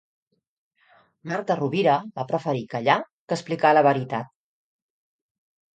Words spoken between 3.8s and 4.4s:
la veritat.